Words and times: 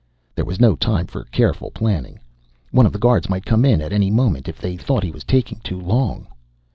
There 0.33 0.45
was 0.45 0.59
no 0.59 0.75
time 0.75 1.05
for 1.05 1.25
careful 1.25 1.69
planning. 1.69 2.17
One 2.71 2.87
of 2.87 2.91
the 2.91 2.97
guards 2.97 3.29
might 3.29 3.45
come 3.45 3.63
in 3.63 3.81
at 3.81 3.93
any 3.93 4.09
moment 4.09 4.47
if 4.49 4.57
they 4.59 4.75
thought 4.75 5.03
he 5.03 5.11
was 5.11 5.23
taking 5.23 5.59
too 5.59 5.79
long. 5.79 6.25